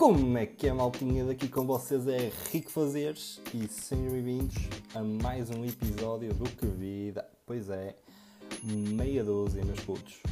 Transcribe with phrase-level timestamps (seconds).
[0.00, 1.26] Como é que é, maltinha?
[1.26, 4.54] Daqui com vocês é Rico Fazeres e sejam bem-vindos
[4.94, 7.28] a mais um episódio do Que Vida.
[7.44, 7.94] Pois é,
[8.64, 10.22] meia dúzia, meus putos.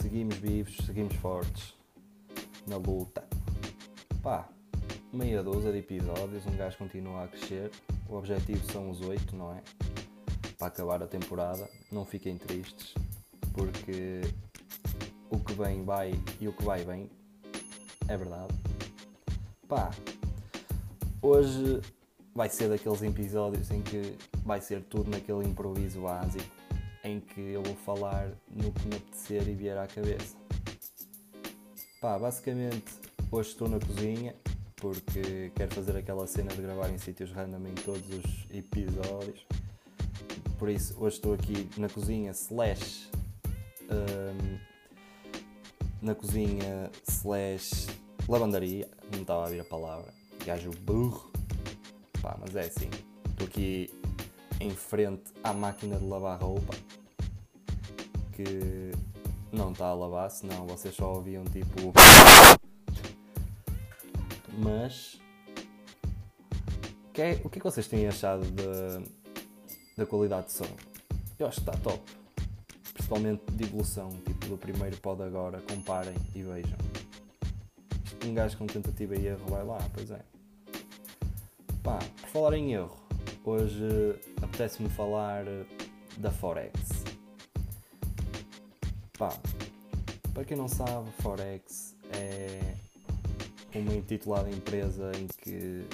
[0.00, 1.74] Seguimos vivos, seguimos fortes
[2.66, 3.22] na luta.
[4.22, 4.48] Pá,
[5.12, 7.70] meia dúzia de episódios, um gajo continua a crescer.
[8.08, 9.62] O objetivo são os oito, não é?
[10.56, 11.68] Para acabar a temporada.
[11.92, 12.94] Não fiquem tristes,
[13.52, 14.22] porque
[15.28, 17.19] o que vem vai e o que vai vem.
[18.10, 18.52] É verdade.
[19.68, 19.88] Pá,
[21.22, 21.80] hoje
[22.34, 26.44] vai ser daqueles episódios em que vai ser tudo naquele improviso básico
[27.04, 30.34] em que eu vou falar no que me apetecer e vier à cabeça.
[32.00, 32.92] Pá, basicamente
[33.30, 34.34] hoje estou na cozinha
[34.74, 39.46] porque quero fazer aquela cena de gravar em sítios random em todos os episódios.
[40.58, 43.08] Por isso hoje estou aqui na cozinha slash
[43.88, 44.58] hum,
[46.02, 47.99] na cozinha slash
[48.30, 50.14] lavandaria, não estava a vir a palavra,
[50.46, 51.32] gajo burro,
[52.22, 52.88] pá, mas é assim,
[53.28, 53.90] estou aqui
[54.60, 56.72] em frente à máquina de lavar roupa,
[58.32, 58.92] que
[59.50, 61.92] não está a lavar, senão vocês só ouviam tipo...
[64.56, 65.18] Mas...
[67.12, 69.02] Que é, o que é que vocês têm achado da,
[69.96, 70.68] da qualidade de som?
[71.36, 72.00] Eu acho que está top.
[72.94, 76.89] Principalmente de evolução, tipo do primeiro pod agora, comparem e vejam.
[78.24, 80.20] Um gajo com tentativa e erro vai lá, pois é.
[81.82, 82.96] Pá, por falar em erro,
[83.44, 83.84] hoje
[84.42, 85.44] apetece-me falar
[86.18, 87.04] da Forex.
[89.18, 89.30] Pá,
[90.34, 92.74] para quem não sabe, Forex é
[93.74, 95.86] uma intitulada empresa em que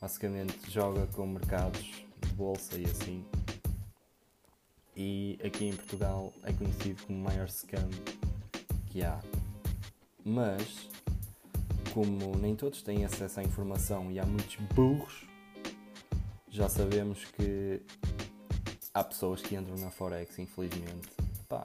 [0.00, 3.24] basicamente joga com mercados de bolsa e assim.
[4.96, 7.88] E aqui em Portugal é conhecido como o maior scam
[8.86, 9.18] que há.
[10.24, 10.88] Mas,
[11.92, 15.24] como nem todos têm acesso à informação e há muitos burros,
[16.48, 17.80] já sabemos que
[18.92, 21.08] há pessoas que entram na Forex, infelizmente.
[21.48, 21.64] Pá,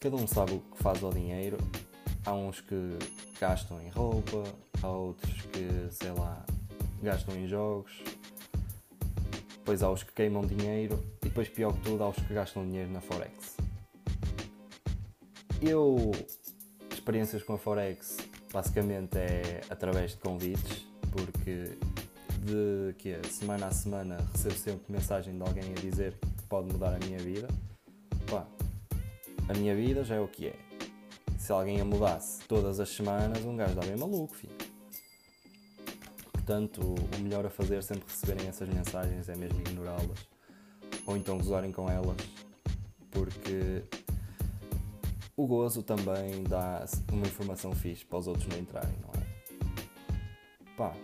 [0.00, 1.58] cada um sabe o que faz ao dinheiro.
[2.24, 2.98] Há uns que
[3.40, 4.44] gastam em roupa,
[4.82, 6.44] há outros que, sei lá,
[7.02, 8.02] gastam em jogos.
[9.56, 12.64] Depois há os que queimam dinheiro e depois, pior que tudo, há os que gastam
[12.66, 13.56] dinheiro na Forex.
[15.60, 16.12] Eu,
[16.92, 18.18] experiências com a Forex,
[18.54, 21.76] basicamente é através de convites, porque
[22.38, 26.94] de que semana a semana recebo sempre mensagem de alguém a dizer que pode mudar
[26.94, 27.48] a minha vida.
[28.30, 28.46] Pá,
[29.48, 30.56] a minha vida já é o que é.
[31.36, 34.54] Se alguém a mudasse todas as semanas, um gajo dá bem maluco, filho.
[36.32, 40.28] Portanto, o melhor a fazer sempre receberem essas mensagens é mesmo ignorá-las.
[41.06, 42.16] Ou então gozarem com elas,
[43.10, 43.82] porque
[45.36, 49.34] o gozo também dá uma informação fixe para os outros não entrarem, não é?
[50.76, 50.94] Pá,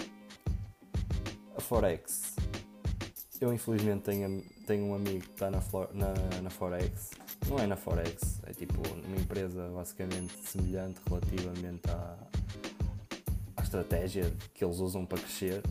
[1.56, 2.36] a Forex.
[3.40, 5.60] Eu infelizmente tenho, tenho um amigo que está na,
[5.92, 7.10] na, na Forex.
[7.48, 12.16] Não é na Forex, é tipo uma empresa basicamente semelhante relativamente à,
[13.56, 15.62] à estratégia que eles usam para crescer.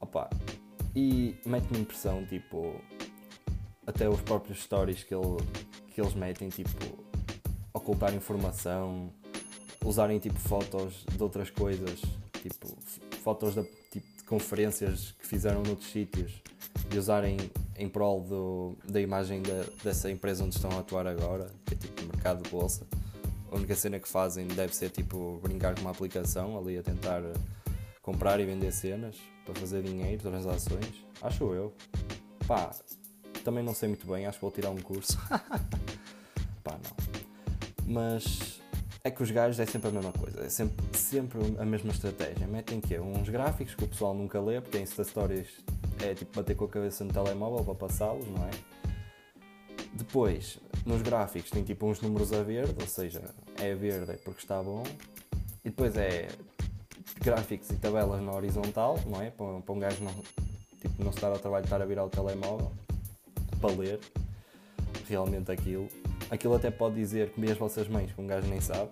[0.00, 0.28] Opa,
[0.94, 2.74] e mete-me impressão, tipo,
[3.86, 5.36] até os próprios stories que, ele,
[5.98, 7.04] que eles metem, tipo,
[7.74, 9.12] ocultar informação,
[9.84, 12.00] usarem tipo fotos de outras coisas,
[12.40, 12.68] tipo,
[13.24, 16.40] fotos da, tipo, de conferências que fizeram noutros sítios
[16.94, 17.36] e usarem
[17.76, 21.76] em prol do, da imagem da, dessa empresa onde estão a atuar agora, que é
[21.76, 22.86] tipo mercado de bolsa.
[23.50, 27.22] A única cena que fazem deve ser tipo brincar com uma aplicação ali a tentar
[28.02, 30.94] comprar e vender cenas para fazer dinheiro, transações.
[31.20, 31.74] Acho eu.
[32.46, 32.70] Pá,
[33.48, 35.18] também não sei muito bem, acho que vou tirar um curso.
[36.62, 37.14] Pá, não.
[37.86, 38.60] Mas
[39.02, 42.46] é que os gajos é sempre a mesma coisa, é sempre, sempre a mesma estratégia.
[42.46, 45.48] Metem que uns gráficos que o pessoal nunca lê, porque em Insta Stories
[46.02, 48.50] é tipo bater com a cabeça no telemóvel para passá-los, não é?
[49.94, 54.42] Depois, nos gráficos tem tipo uns números a verde, ou seja, é verde é porque
[54.42, 54.82] está bom.
[55.64, 56.28] E depois é
[57.18, 59.30] gráficos e tabelas na horizontal, não é?
[59.30, 60.12] Para, para um gajo não,
[60.82, 62.70] tipo, não se dar ao trabalho de estar a virar o telemóvel
[63.58, 64.00] para ler
[65.08, 65.88] realmente aquilo.
[66.30, 68.90] Aquilo até pode dizer que as vossas mães, que um gajo nem sabe,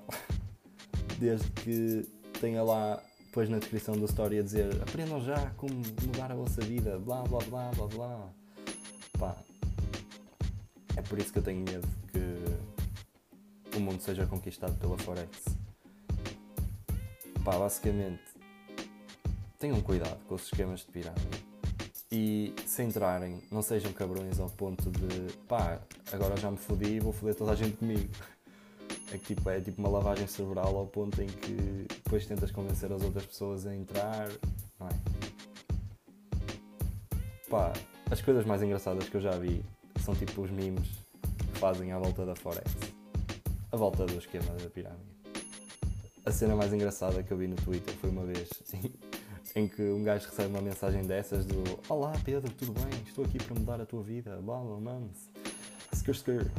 [1.18, 2.06] desde que
[2.40, 3.02] tenha lá
[3.36, 7.22] depois na descrição da história a dizer aprendam já como mudar a vossa vida, blá
[7.24, 8.30] blá blá blá blá.
[9.18, 9.36] Pá,
[10.96, 15.44] é por isso que eu tenho medo que o mundo seja conquistado pela Forex.
[17.44, 18.22] Pá, basicamente,
[19.58, 21.35] tenham cuidado com os esquemas de pirâmide.
[22.11, 25.81] E se entrarem, não sejam cabrões ao ponto de pá,
[26.12, 28.08] agora já me fodi e vou foder toda a gente comigo.
[29.12, 33.03] É tipo, é tipo uma lavagem cerebral ao ponto em que depois tentas convencer as
[33.03, 34.29] outras pessoas a entrar,
[34.79, 34.93] não é?
[37.49, 37.73] Pá,
[38.08, 39.64] as coisas mais engraçadas que eu já vi
[40.00, 40.88] são tipo os memes
[41.53, 42.70] que fazem à volta da Forex.
[43.73, 45.17] A volta do esquema da pirâmide.
[46.25, 48.93] A cena mais engraçada que eu vi no Twitter foi uma vez assim,
[49.56, 53.00] em que um gajo recebe uma mensagem dessas do Olá Pedro, tudo bem?
[53.06, 55.31] Estou aqui para mudar a tua vida, blá blá mans.
[55.94, 56.50] Skr skr.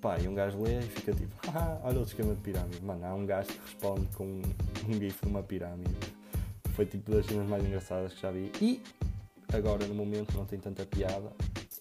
[0.00, 2.80] Pá, e um gajo lê e fica tipo, ah, olha o esquema de pirâmide.
[2.80, 4.42] Mano, há um gajo que responde com um,
[4.88, 5.96] um gif de uma pirâmide.
[6.76, 8.52] Foi tipo das cenas mais engraçadas que já vi.
[8.62, 8.80] E
[9.52, 11.32] agora no momento não tem tanta piada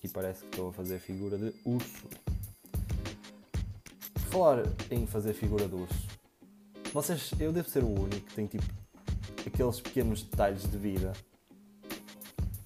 [0.04, 2.08] e parece que estou a fazer figura de urso.
[4.32, 6.08] Falar em fazer figura de urso.
[6.92, 8.83] Vocês, eu devo ser o único que tem tipo
[9.54, 11.14] aqueles pequenos detalhes de vida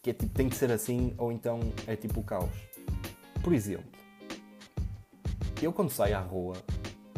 [0.02, 2.50] que é tipo, tem que ser assim ou então é tipo o caos.
[3.44, 3.92] Por exemplo,
[5.62, 6.56] eu quando saio à rua,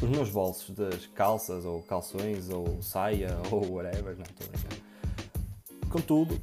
[0.02, 5.90] os meus bolsos das calças ou calções ou saia ou whatever, não estou a brincar.
[5.90, 6.42] Contudo,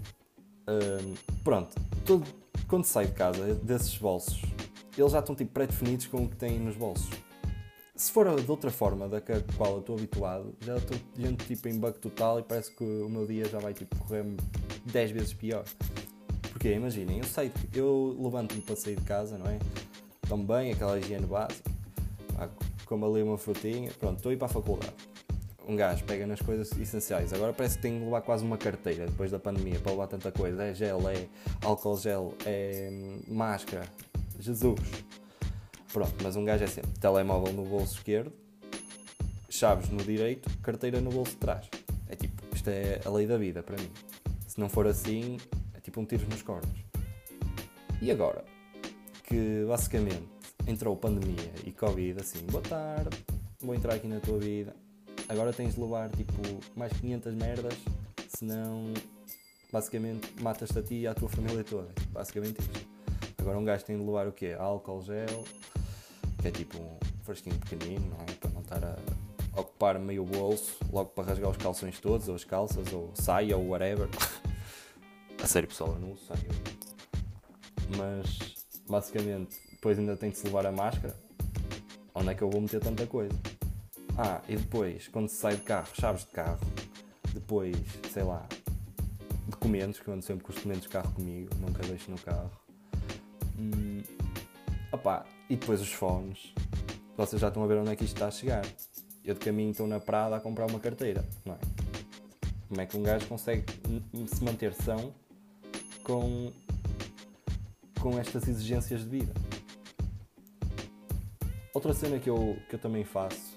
[0.69, 1.75] hum, pronto,
[2.05, 2.25] todo,
[2.69, 4.40] quando saio de casa desses bolsos,
[4.96, 7.11] eles já estão tipo pré-definidos com o que têm nos bolsos.
[7.97, 9.21] Se for de outra forma da
[9.57, 13.09] qual eu estou habituado, já estou dentro tipo em bug total e parece que o
[13.09, 14.25] meu dia já vai tipo correr
[14.85, 15.65] 10 vezes pior.
[16.53, 19.59] Porque imaginem, eu saio, eu levanto-me para sair de casa, não é?
[20.29, 21.77] Também aquela higiene básica
[22.87, 24.95] como ali uma frutinha, pronto, estou a ir para a faculdade.
[25.69, 27.33] Um gajo pega nas coisas essenciais.
[27.33, 30.31] Agora parece que tem de levar quase uma carteira depois da pandemia para levar tanta
[30.31, 30.63] coisa.
[30.63, 31.27] É gel, é
[31.63, 33.85] álcool gel, é hum, máscara.
[34.39, 34.79] Jesus.
[35.97, 38.31] Pronto, mas um gajo é sempre telemóvel no bolso esquerdo,
[39.49, 41.71] chaves no direito, carteira no bolso de trás.
[42.07, 43.91] É tipo, isto é a lei da vida para mim.
[44.47, 45.39] Se não for assim,
[45.73, 46.69] é tipo um tiro nos cornos.
[48.03, 48.45] E agora?
[49.25, 50.29] Que basicamente
[50.67, 53.17] entrou pandemia e Covid, assim, boa tarde,
[53.59, 54.77] vou entrar aqui na tua vida.
[55.31, 56.35] Agora tens de levar tipo
[56.77, 57.75] mais 500 merdas,
[58.37, 58.93] senão
[59.73, 61.89] basicamente matas-te a ti e à tua família toda.
[62.11, 62.87] Basicamente isto.
[63.39, 64.55] Agora um gajo tem de levar o quê?
[64.59, 65.45] Álcool gel,
[66.47, 68.33] que é tipo um fresquinho pequenino, não é?
[68.39, 72.45] Para não estar a ocupar meio bolso, logo para rasgar os calções todos, ou as
[72.45, 74.09] calças, ou saia, ou whatever.
[75.43, 76.49] a sério pessoal, eu não uso saia.
[77.97, 81.17] Mas basicamente depois ainda tem de se levar a máscara.
[82.15, 83.35] Onde é que eu vou meter tanta coisa?
[84.17, 86.61] Ah, e depois, quando se sai de carro, chaves de carro.
[87.35, 87.77] Depois,
[88.13, 88.47] sei lá,
[89.49, 92.51] documentos, que eu ando sempre com os documentos de carro comigo, nunca deixo no carro.
[93.59, 94.03] Hum,
[95.06, 96.53] opa, e depois os fones.
[97.17, 98.67] Vocês já estão a ver onde é que isto está a chegar.
[99.25, 101.58] Eu de caminho estou na Prada a comprar uma carteira, não é?
[102.69, 103.64] Como é que um gajo consegue
[104.26, 105.14] se manter são
[106.03, 106.53] com,
[108.00, 109.32] com estas exigências de vida?
[111.73, 113.56] Outra cena que eu, que eu também faço,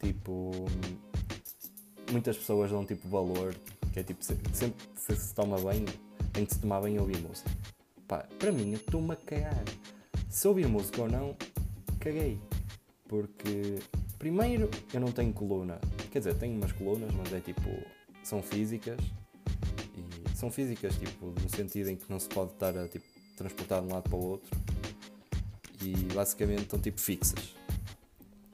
[0.00, 0.66] tipo,
[2.12, 3.54] muitas pessoas dão tipo valor,
[3.92, 5.84] que é tipo, sempre que se toma bem,
[6.32, 7.50] tem que se tomar bem ouvir música.
[8.06, 9.64] Pá, para mim, eu estou-me a cagar.
[10.34, 11.36] Se ouvir música ou não,
[12.00, 12.40] caguei.
[13.06, 13.78] Porque,
[14.18, 15.78] primeiro, eu não tenho coluna.
[16.10, 17.70] Quer dizer, tenho umas colunas, mas é tipo,
[18.24, 18.98] são físicas.
[19.96, 23.04] E são físicas, tipo, no sentido em que não se pode estar a tipo,
[23.36, 24.50] transportar de um lado para o outro
[25.80, 27.54] e basicamente estão tipo fixas.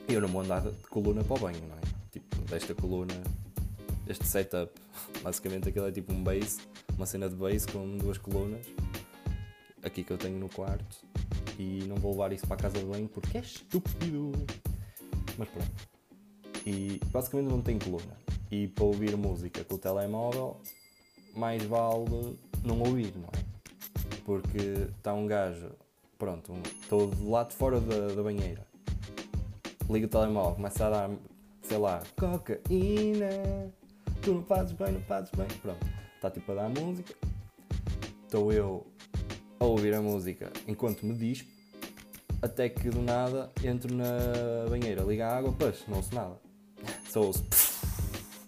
[0.06, 1.80] E eu não vou andar de coluna para o banho, não é?
[2.12, 3.14] Tipo, desta coluna,
[4.06, 4.70] este setup,
[5.25, 6.60] basicamente aquilo é tipo um base,
[6.94, 8.66] uma cena de base com duas colunas,
[9.82, 11.08] aqui que eu tenho no quarto,
[11.60, 14.32] e não vou levar isso para a casa de banho porque é estúpido.
[15.36, 15.88] Mas pronto.
[16.66, 18.16] E basicamente não tenho coluna.
[18.50, 20.60] E para ouvir música com o telemóvel,
[21.34, 24.20] mais vale não ouvir, não é?
[24.24, 24.58] Porque
[24.96, 25.70] está um gajo
[26.20, 26.52] Pronto,
[26.82, 28.66] estou do lado de fora da, da banheira.
[29.88, 31.10] Ligo o telemóvel, começa a dar,
[31.62, 33.72] sei lá, cocaína.
[34.20, 35.46] Tu não fazes bem, não fazes bem.
[35.62, 35.86] Pronto,
[36.16, 37.14] está tipo a dar música.
[38.22, 38.86] Estou eu
[39.60, 41.48] a ouvir a música enquanto me dispo.
[42.42, 46.40] Até que do nada entro na banheira, ligo a água, pois, não ouço nada.
[47.10, 47.44] Só ouço,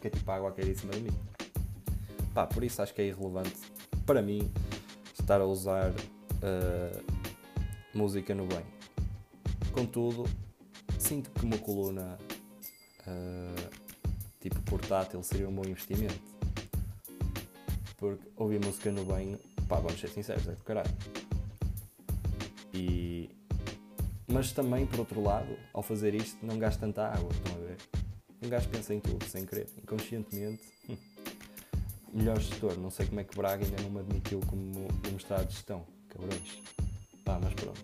[0.01, 1.11] que é tipo a água a cair em cima de mim.
[2.33, 3.61] Pá, por isso acho que é irrelevante
[4.07, 4.51] para mim
[5.13, 7.05] estar a usar uh,
[7.93, 8.65] música no bem.
[9.73, 10.25] Contudo,
[10.99, 12.19] sinto que uma coluna
[13.07, 13.71] uh,
[14.41, 16.19] tipo portátil seria um bom investimento.
[17.99, 19.39] Porque ouvir música no banho,
[19.73, 20.91] pá, vamos ser sinceros, é do caralho.
[22.75, 23.31] E...
[24.27, 27.79] Mas também, por outro lado, ao fazer isto, não gasta tanta água, estão a ver?
[28.43, 30.63] Um gajo pensa em tudo, sem querer, inconscientemente.
[30.91, 30.97] Hum.
[32.13, 35.55] Melhor gestor, não sei como é que Braga ainda não me admitiu como demonstrado de
[35.55, 36.63] gestão, cabrões.
[37.25, 37.81] Pá, mas pronto.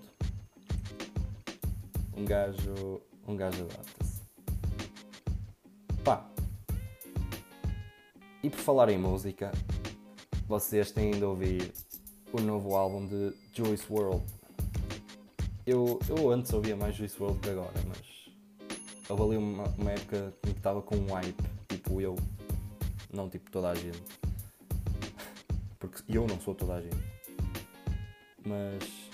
[2.14, 4.23] Um gajo um gajo adapta-se.
[6.04, 6.28] Pá.
[8.42, 9.50] E por falar em música,
[10.49, 11.71] vocês têm de ouvir
[12.33, 14.25] o novo álbum de Juice WRLD.
[15.67, 18.31] Eu, eu antes ouvia mais Juice WRLD que agora, mas
[19.11, 22.17] houve ali uma, uma época em que estava com um hype, tipo eu,
[23.12, 24.02] não tipo toda a gente.
[25.78, 26.97] Porque eu não sou toda a gente.
[28.47, 29.11] Mas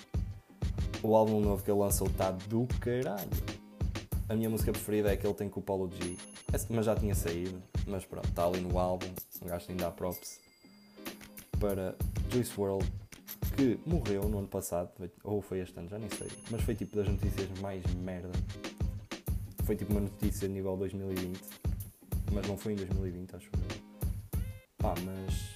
[1.02, 3.28] o álbum novo que ele lançou está do caralho.
[4.28, 6.16] A minha música preferida é que ele tem com o Paulo G.
[6.70, 7.60] Mas já tinha saído.
[7.88, 9.08] Mas pronto, está ali no álbum.
[9.42, 10.43] O gajo de dar props
[11.58, 11.94] para
[12.30, 13.04] Juice WRLD
[13.56, 14.90] que morreu no ano passado,
[15.22, 18.30] ou foi este ano, já nem sei, mas foi tipo das notícias mais merda.
[19.64, 21.40] Foi tipo uma notícia nível 2020,
[22.32, 23.84] mas não foi em 2020, acho eu.
[24.78, 25.54] Pá, mas.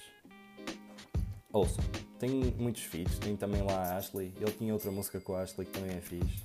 [1.51, 1.83] Ouçam,
[2.19, 5.65] tem muitos feats, tem também lá a Ashley, ele tinha outra música com a Ashley
[5.67, 6.43] que também é fixe.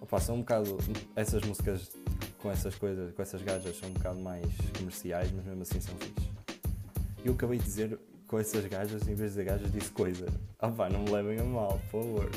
[0.00, 0.76] Opa, são um bocado.
[1.16, 1.90] Essas músicas
[2.38, 4.46] com essas coisas, com essas gajas são um bocado mais
[4.76, 6.28] comerciais, mas mesmo assim são fixe.
[7.24, 10.26] Eu acabei de dizer com essas gajas, em vez de gajas, disse coisa.
[10.58, 12.30] Ah pá, não me levem a mal, por favor.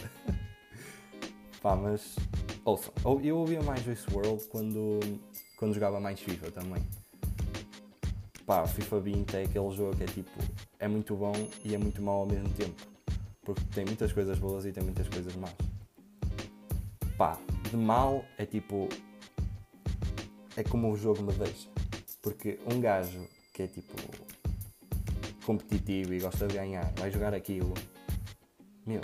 [1.61, 2.15] pá, mas.
[2.63, 2.93] Ouçam,
[3.23, 4.99] eu ouvia mais WRLD quando,
[5.57, 6.81] quando jogava mais FIFA também.
[8.45, 10.31] Pá, FIFA 20 é aquele jogo que é tipo.
[10.79, 11.33] É muito bom
[11.63, 12.81] e é muito mau ao mesmo tempo.
[13.43, 15.53] Porque tem muitas coisas boas e tem muitas coisas más.
[17.17, 17.37] Pá,
[17.69, 18.87] de mal é tipo.
[20.55, 21.69] É como o jogo me deixa.
[22.21, 23.93] Porque um gajo que é tipo
[25.51, 27.73] competitivo e gosta de ganhar, vai jogar aquilo.
[28.85, 29.01] Meu,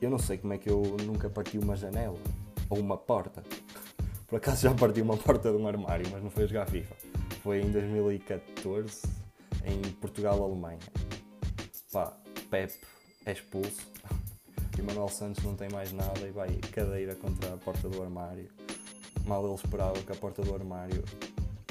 [0.00, 2.18] eu não sei como é que eu nunca parti uma janela
[2.70, 3.42] ou uma porta.
[4.28, 6.94] Por acaso já parti uma porta de um armário, mas não foi jogar FIFA.
[7.42, 9.02] Foi em 2014,
[9.64, 10.78] em Portugal-Alemanha.
[11.92, 12.16] Pá,
[12.48, 12.72] Pep
[13.26, 13.82] é expulso
[14.78, 18.48] e Manuel Santos não tem mais nada e vai cadeira contra a porta do armário.
[19.26, 21.02] Mal ele esperava que a porta do armário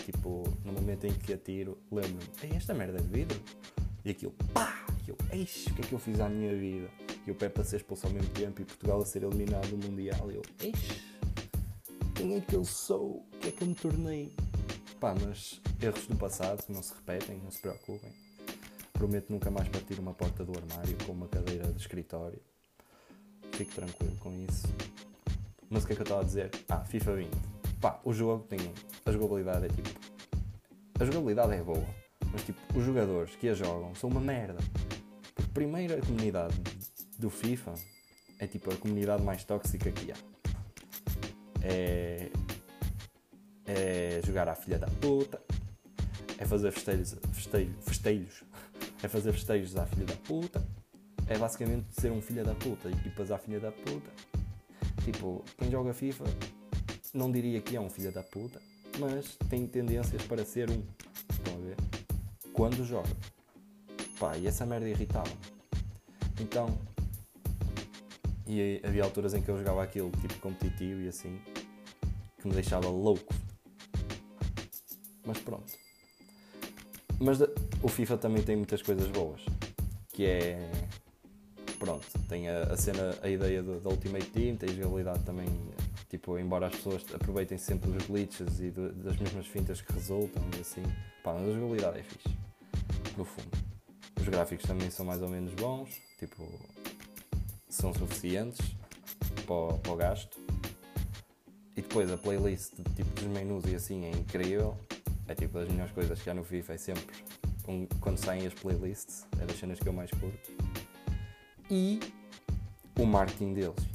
[0.05, 3.39] Tipo, no momento em que atiro, lembro-me, esta merda é de vidro?
[4.03, 4.85] E aquilo, pá!
[5.07, 6.89] E eu, eixe, o que é que eu fiz à minha vida?
[7.25, 9.77] E o Pepe a ser expulso ao mesmo tempo e Portugal a ser eliminado do
[9.77, 10.29] Mundial.
[10.29, 11.01] E eu, eixe,
[12.15, 13.25] quem é que eu sou?
[13.33, 14.35] O que é que eu me tornei?
[14.99, 18.11] Pá, mas erros do passado não se repetem, não se preocupem.
[18.91, 22.41] Prometo nunca mais partir uma porta do armário com uma cadeira de escritório.
[23.53, 24.67] Fico tranquilo com isso.
[25.69, 26.51] Mas o que é que eu estava a dizer?
[26.67, 27.52] Ah, FIFA 20
[27.83, 28.59] pá, o jogo tem.
[29.05, 29.89] A jogabilidade é tipo.
[30.97, 31.85] A jogabilidade é boa,
[32.31, 34.59] mas tipo, os jogadores que a jogam são uma merda.
[35.35, 36.55] Porque primeiro a comunidade
[37.19, 37.73] do FIFA
[38.39, 40.15] é tipo a comunidade mais tóxica que há.
[41.61, 42.29] É.
[43.65, 45.41] É jogar à filha da puta.
[46.37, 48.43] É fazer festejos, festejos, festejos.
[49.01, 50.65] É fazer festejos à filha da puta.
[51.27, 52.89] É basicamente ser um filho da puta.
[52.89, 54.09] Equipas à filha da puta.
[55.03, 56.23] Tipo, quem joga FIFA
[57.13, 58.59] não diria que é um filho da puta,
[58.99, 60.83] mas tem tendências para ser um.
[61.29, 61.77] Estão a ver?
[62.51, 63.09] Quando joga.
[64.19, 65.37] Pá, e essa merda irritava-me.
[66.39, 66.77] Então.
[68.47, 71.39] E havia alturas em que eu jogava aquilo tipo competitivo e assim,
[72.41, 73.33] que me deixava louco.
[75.25, 75.71] Mas pronto.
[77.19, 77.39] Mas
[77.81, 79.41] o FIFA também tem muitas coisas boas.
[80.11, 80.71] Que é.
[81.79, 85.47] Pronto, tem a, a cena, a ideia da Ultimate Team, tem jogabilidade também
[86.13, 90.61] Tipo, embora as pessoas aproveitem sempre dos glitches e das mesmas fintas que resultam e
[90.61, 90.83] assim,
[91.23, 92.29] pá, mas a jogabilidade é fixe,
[93.17, 93.49] no fundo.
[94.21, 95.89] Os gráficos também são mais ou menos bons,
[96.19, 96.47] tipo,
[97.67, 98.75] são suficientes
[99.47, 100.39] para o, para o gasto.
[101.75, 104.77] E depois a playlist tipo, dos menus e assim é incrível.
[105.27, 107.15] É tipo das melhores coisas que há no FIFA, é sempre
[107.67, 110.51] um, quando saem as playlists, é das cenas que eu mais curto.
[111.71, 111.99] E
[112.99, 113.93] o marketing deles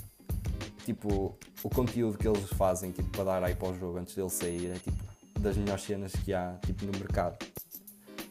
[0.88, 4.30] tipo, o conteúdo que eles fazem tipo, para dar aí para o jogo antes dele
[4.30, 7.44] sair é tipo das melhores cenas que há tipo, no mercado.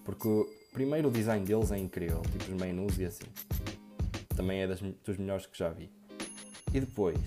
[0.04, 0.28] Porque
[0.74, 3.26] primeiro o design deles é incrível, tipo os menus e assim.
[4.36, 5.90] Também é das, dos melhores que já vi.
[6.74, 7.18] E depois,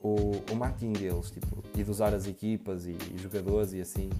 [0.00, 4.10] o, o marketing deles, tipo, e de usar as equipas e, e jogadores e assim,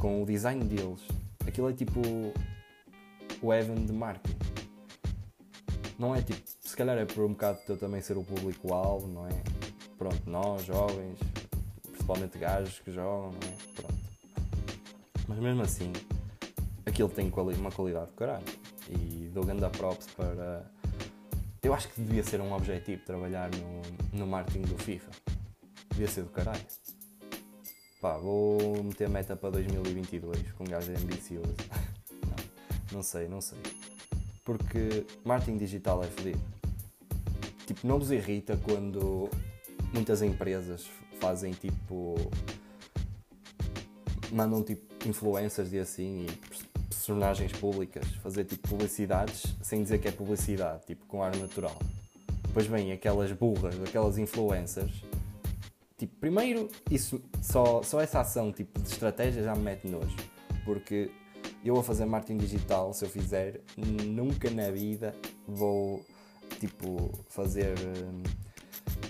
[0.00, 1.00] com o design deles,
[1.46, 2.00] aquilo é tipo
[3.42, 4.38] o Evan de marketing.
[5.98, 9.08] Não é tipo, se calhar é por um bocado de eu também ser o público-alvo,
[9.08, 9.55] não é?
[9.98, 11.18] Pronto, nós, jovens,
[11.90, 13.56] principalmente gajos que jogam, não é?
[13.74, 14.06] Pronto.
[15.28, 15.92] Mas mesmo assim,
[16.84, 18.44] aquilo tem uma qualidade de caralho.
[18.88, 20.64] E dou grande props para.
[21.62, 25.10] Eu acho que devia ser um objetivo trabalhar no, no marketing do FIFA.
[25.90, 26.64] Devia ser do caralho.
[28.00, 31.56] Pá, vou meter meta para 2022 com um gajo ambicioso.
[32.22, 33.58] não, não sei, não sei.
[34.44, 36.40] Porque marketing digital é fodido.
[37.66, 39.28] Tipo, não vos irrita quando
[39.96, 40.86] muitas empresas
[41.18, 42.14] fazem tipo.
[44.30, 50.12] mandam tipo influencers e assim e personagens públicas fazer tipo publicidades sem dizer que é
[50.12, 51.76] publicidade, tipo com ar natural.
[52.46, 55.02] Depois vem aquelas burras, aquelas influencers.
[55.98, 60.16] Tipo, primeiro, isso, só, só essa ação tipo, de estratégia já me mete nojo.
[60.64, 61.10] Porque
[61.64, 65.14] eu a fazer marketing digital, se eu fizer, nunca na vida
[65.46, 66.04] vou
[66.60, 68.22] tipo fazer hum,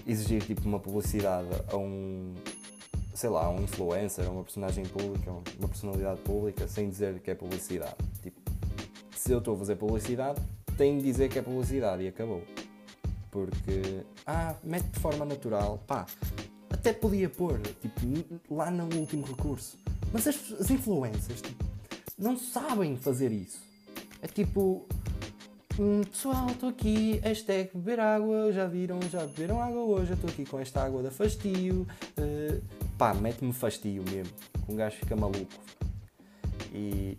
[0.07, 2.35] exigir tipo uma publicidade a um
[3.17, 7.31] sei lá, a um influencer, a uma personagem pública, uma personalidade pública, sem dizer que
[7.31, 7.97] é publicidade.
[8.23, 8.39] Tipo,
[9.17, 10.41] se eu estou a fazer publicidade,
[10.77, 12.43] tenho de dizer que é publicidade e acabou.
[13.31, 16.05] Porque, ah, mete de forma natural, pá,
[16.71, 19.79] até podia pôr, tipo, lá no último recurso.
[20.13, 21.65] Mas as, as influencers, tipo,
[22.19, 23.61] não sabem fazer isso.
[24.21, 24.87] É tipo,
[25.79, 30.45] hum, pessoal, estou aqui, hashtag beber água, já viram, já beberam água hoje, estou aqui
[30.45, 31.87] com esta água da fastio.
[32.19, 32.63] Uh,
[32.99, 34.33] pá, mete-me fastio mesmo,
[34.69, 35.53] um gajo fica maluco.
[36.73, 37.19] E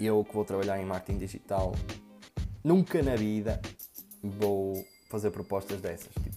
[0.00, 1.74] eu que vou trabalhar em marketing digital,
[2.62, 3.60] nunca na vida
[4.22, 6.12] vou fazer propostas dessas.
[6.14, 6.36] Tipo,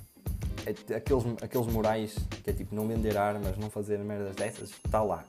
[0.65, 5.01] é, aqueles, aqueles morais que é tipo não vender armas, não fazer merdas dessas, está
[5.01, 5.25] lá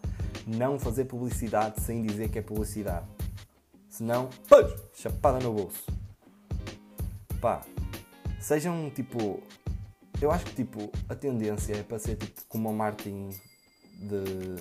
[0.46, 3.06] não fazer publicidade sem dizer que é publicidade.
[4.00, 5.85] Senão, pois, chapada no bolso.
[7.38, 7.61] Pá,
[8.40, 9.42] sejam tipo.
[10.23, 13.28] Eu acho que tipo, a tendência é para ser tipo como o marketing
[13.99, 14.57] de.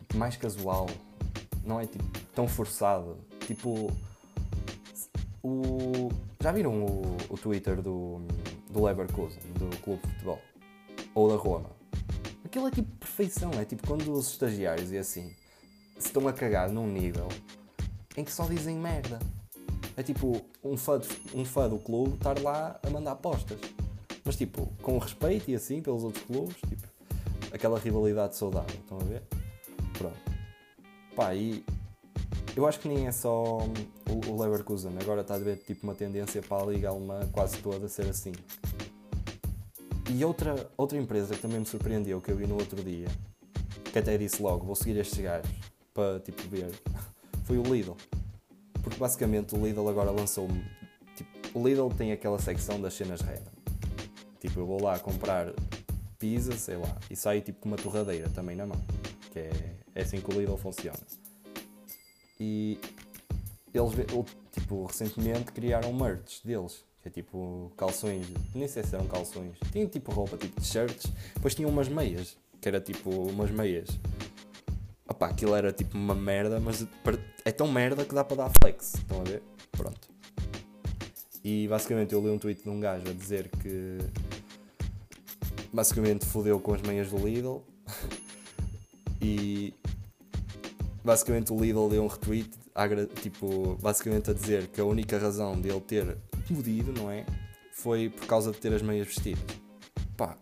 [0.00, 0.88] Tipo, mais casual.
[1.64, 2.02] Não é tipo
[2.34, 3.16] tão forçado.
[3.46, 3.92] Tipo.
[5.40, 6.08] O,
[6.40, 8.20] já viram o, o Twitter do,
[8.70, 10.42] do Leverkusen, do clube de futebol?
[11.14, 11.70] Ou da Roma?
[12.44, 15.32] Aquilo é tipo perfeição, é tipo quando os estagiários e assim
[15.96, 17.28] se estão a cagar num nível
[18.16, 19.18] em que só dizem merda.
[19.96, 23.58] É tipo um fã, de, um fã do clube estar lá a mandar apostas.
[24.24, 26.86] Mas tipo, com respeito e assim pelos outros clubes, tipo,
[27.52, 29.22] aquela rivalidade saudável, estão a ver?
[29.98, 30.18] Pronto.
[31.16, 31.64] Pá, e
[32.56, 35.94] eu acho que nem é só o, o Leverkusen, agora está a ver tipo uma
[35.94, 38.32] tendência para a liga alemã quase toda ser assim.
[40.12, 43.06] E outra, outra empresa que também me surpreendeu, que eu vi no outro dia,
[43.92, 45.50] que até disse logo, vou seguir estes gajos
[45.94, 46.72] para tipo ver,
[47.50, 47.96] foi o Lidl.
[48.80, 50.46] Porque basicamente o Lidl agora lançou
[51.16, 53.50] tipo, o Lidl tem aquela secção das cenas random.
[54.38, 55.52] Tipo, eu vou lá comprar
[56.16, 58.80] pizza, sei lá, e saio tipo com uma torradeira também na mão.
[59.32, 59.50] Que é,
[59.96, 61.00] é assim que o Lidl funciona.
[62.38, 62.78] E
[63.74, 63.94] eles,
[64.52, 69.56] tipo, recentemente criaram merch deles que é tipo calções, nem sei se eram calções.
[69.72, 71.10] Tinha tipo roupa, tipo t-shirts.
[71.34, 73.88] Depois tinha umas meias, que era tipo umas meias.
[75.10, 76.86] Opá, aquilo era tipo uma merda, mas
[77.44, 78.94] é tão merda que dá para dar flex.
[78.94, 79.42] Estão a ver?
[79.72, 80.08] Pronto.
[81.42, 83.98] E basicamente eu li um tweet de um gajo a dizer que
[85.72, 87.62] basicamente fodeu com as meias do Lidl.
[89.20, 89.74] e
[91.02, 92.50] basicamente o Lidl deu um retweet,
[93.22, 97.24] tipo, basicamente a dizer que a única razão dele ter explodido, não é?
[97.72, 99.42] Foi por causa de ter as meias vestidas.
[100.16, 100.36] Pá,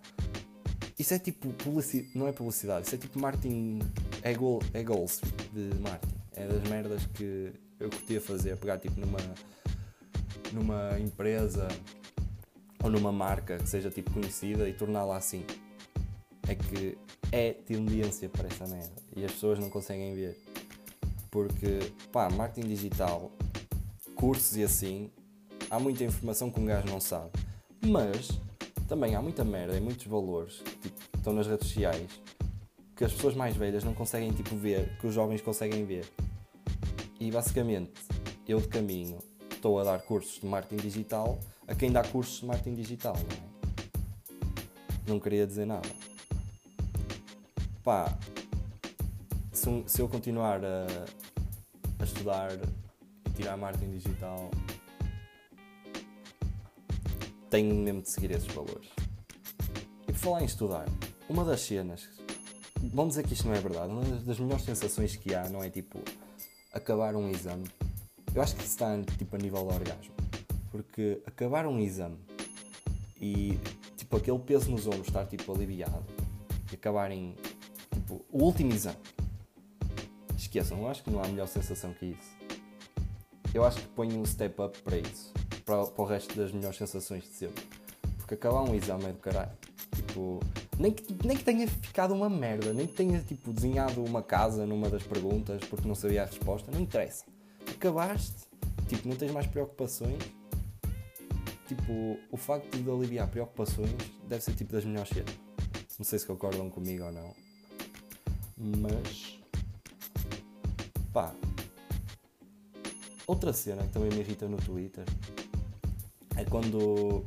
[0.98, 3.78] isso é tipo publicidade, não é publicidade, isso é tipo marketing,
[4.22, 5.20] é, goal, é goals
[5.52, 6.17] de marketing.
[6.38, 9.18] É das merdas que eu curtia fazer, pegar tipo numa,
[10.53, 11.66] numa empresa
[12.83, 15.44] ou numa marca que seja tipo conhecida e torná-la assim.
[16.46, 16.96] É que
[17.33, 20.40] é tendência para essa merda e as pessoas não conseguem ver.
[21.29, 23.33] Porque, pá, marketing digital,
[24.14, 25.11] cursos e assim,
[25.68, 27.33] há muita informação que um gajo não sabe.
[27.85, 28.31] Mas
[28.88, 32.09] também há muita merda e muitos valores que tipo, estão nas redes sociais
[32.98, 36.05] que as pessoas mais velhas não conseguem tipo, ver, que os jovens conseguem ver.
[37.20, 37.92] E basicamente,
[38.46, 39.18] eu de caminho
[39.50, 43.37] estou a dar cursos de marketing digital a quem dá cursos de marketing digital, não
[43.37, 43.48] é?
[45.09, 45.88] Não queria dizer nada.
[47.83, 48.16] Pá,
[49.52, 50.87] se, se eu continuar a,
[51.98, 52.50] a estudar
[53.26, 54.50] e tirar marketing digital
[57.50, 58.88] tenho mesmo de seguir esses valores.
[60.07, 60.87] E por falar em estudar,
[61.28, 62.09] uma das cenas,
[62.81, 65.70] vamos dizer que isto não é verdade, uma das melhores sensações que há não é
[65.70, 65.98] tipo
[66.72, 67.64] acabar um exame.
[68.35, 70.14] Eu acho que isso está tipo a nível do orgasmo.
[70.70, 72.18] Porque acabar um exame
[73.20, 73.59] e
[73.96, 76.04] tipo aquele peso nos ombros estar tipo aliviado
[76.70, 77.35] e acabarem
[77.92, 78.98] tipo o último exame.
[80.37, 82.38] Esqueçam, eu acho que não há melhor sensação que isso.
[83.54, 85.33] Eu acho que ponho um step up para isso
[85.68, 87.62] para, para o resto das melhores sensações de sempre.
[88.16, 89.52] Porque acabar um exame é do caralho.
[89.94, 90.40] Tipo,
[90.78, 94.64] nem que, nem que tenha ficado uma merda, nem que tenha tipo, desenhado uma casa
[94.64, 97.24] numa das perguntas porque não sabia a resposta, não interessa.
[97.68, 98.46] Acabaste,
[98.86, 100.18] tipo, não tens mais preocupações.
[101.66, 103.90] tipo, o facto de aliviar preocupações
[104.28, 105.34] deve ser tipo das melhores cenas.
[105.98, 107.34] Não sei se concordam comigo ou não.
[108.56, 109.38] Mas.
[111.12, 111.34] Pá.
[113.26, 115.04] Outra cena que também me irrita no Twitter
[116.36, 117.24] é quando.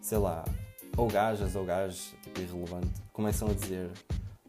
[0.00, 0.44] Sei lá.
[0.96, 3.90] Ou gajas ou gajos, irrelevante, começam a dizer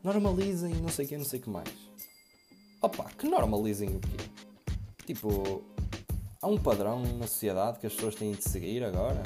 [0.04, 1.70] normalizem não sei o que, não sei o que mais.
[2.82, 4.18] Opa, que normalizem o quê?
[5.06, 5.64] Tipo,
[6.42, 9.24] há um padrão na sociedade que as pessoas têm de seguir agora?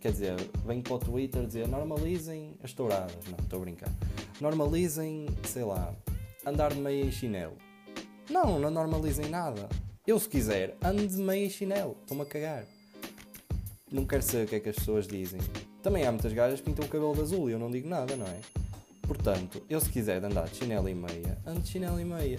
[0.00, 3.24] Quer dizer, vem para o Twitter dizer normalizem as touradas.
[3.26, 3.92] Não, estou a brincar.
[4.40, 5.94] Normalizem, sei lá,
[6.46, 7.56] andar de meia e chinelo.
[8.30, 9.68] Não, não normalizem nada.
[10.06, 11.96] Eu, se quiser, ando de meia e chinelo.
[12.00, 12.64] Estou-me a cagar.
[13.90, 15.40] Não quero saber o que é que as pessoas dizem.
[15.82, 18.14] Também há muitas gajas que pintam o cabelo de azul e eu não digo nada,
[18.16, 18.40] não é?
[19.02, 22.38] Portanto, eu se quiser andar de chinelo e meia, ando de chinelo e meia.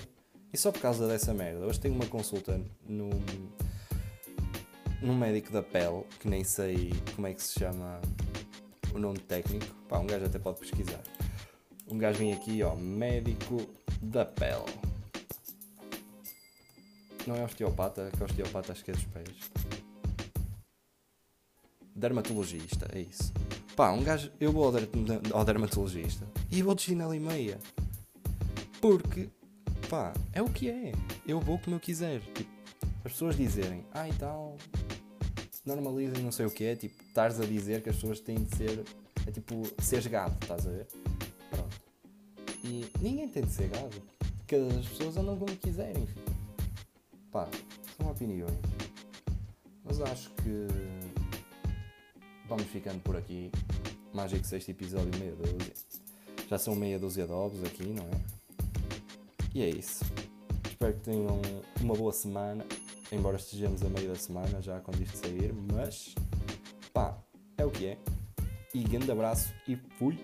[0.53, 3.09] E só por causa dessa merda, hoje tenho uma consulta no,
[5.01, 7.99] num médico da pele, que nem sei como é que se chama
[8.93, 9.65] o nome técnico.
[9.89, 11.01] Pá, um gajo até pode pesquisar.
[11.87, 13.67] Um gajo vem aqui, ó, médico
[14.01, 14.65] da pele.
[17.25, 19.80] Não é osteopata, que é osteopata acho que é dos pés.
[21.95, 23.33] Dermatologista, é isso.
[23.75, 27.59] Pá, um gajo, eu vou ao, dermatologista e vou de chinelo e meia.
[28.79, 29.29] Porque,
[29.89, 30.91] pá, é o que é.
[31.27, 32.21] Eu vou como eu quiser.
[32.33, 32.49] Tipo,
[33.03, 34.57] as pessoas dizerem, ah e tal,
[35.65, 38.55] normalizem não sei o que é, tipo, estares a dizer que as pessoas têm de
[38.55, 38.83] ser,
[39.25, 40.87] é tipo, seres gado, estás a ver?
[41.49, 41.81] Pronto.
[42.63, 44.01] E ninguém tem de ser gado.
[44.47, 46.07] Cada as pessoas andam como quiserem.
[47.31, 47.47] Pá,
[47.97, 48.51] são opiniões.
[49.83, 50.67] Mas acho que
[52.51, 53.49] vamos ficando por aqui.
[54.13, 55.73] Mágico sexto episódio, meia dúzia.
[56.49, 58.21] Já são meia dúzia de ovos aqui, não é?
[59.55, 60.03] E é isso.
[60.69, 61.41] Espero que tenham
[61.79, 62.65] uma boa semana
[63.11, 66.13] embora estejamos a meio da semana já quando isto sair, mas
[66.93, 67.17] pá,
[67.57, 67.97] é o que é.
[68.73, 70.17] E grande abraço e fui!